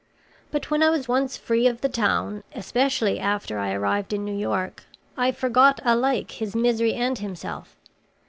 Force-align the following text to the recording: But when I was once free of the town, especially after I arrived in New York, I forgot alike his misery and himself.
But 0.49 0.71
when 0.71 0.81
I 0.81 0.89
was 0.89 1.07
once 1.07 1.37
free 1.37 1.67
of 1.67 1.81
the 1.81 1.87
town, 1.87 2.41
especially 2.55 3.19
after 3.19 3.59
I 3.59 3.71
arrived 3.71 4.13
in 4.13 4.25
New 4.25 4.35
York, 4.35 4.85
I 5.15 5.31
forgot 5.31 5.79
alike 5.85 6.31
his 6.31 6.55
misery 6.55 6.95
and 6.95 7.15
himself. 7.19 7.75